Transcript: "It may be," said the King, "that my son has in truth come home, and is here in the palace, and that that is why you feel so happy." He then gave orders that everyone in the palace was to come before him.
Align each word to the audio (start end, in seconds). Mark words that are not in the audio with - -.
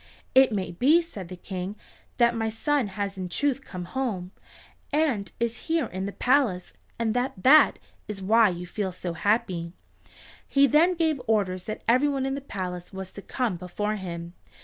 "It 0.33 0.51
may 0.51 0.71
be," 0.71 0.99
said 1.03 1.27
the 1.27 1.35
King, 1.35 1.75
"that 2.17 2.35
my 2.35 2.49
son 2.49 2.87
has 2.87 3.19
in 3.19 3.29
truth 3.29 3.63
come 3.63 3.85
home, 3.85 4.31
and 4.91 5.31
is 5.39 5.67
here 5.67 5.85
in 5.85 6.07
the 6.07 6.11
palace, 6.11 6.73
and 6.97 7.13
that 7.13 7.43
that 7.43 7.77
is 8.07 8.19
why 8.19 8.49
you 8.49 8.65
feel 8.65 8.91
so 8.91 9.13
happy." 9.13 9.73
He 10.47 10.65
then 10.65 10.95
gave 10.95 11.21
orders 11.27 11.65
that 11.65 11.83
everyone 11.87 12.25
in 12.25 12.33
the 12.33 12.41
palace 12.41 12.91
was 12.91 13.11
to 13.11 13.21
come 13.21 13.57
before 13.57 13.97
him. 13.97 14.33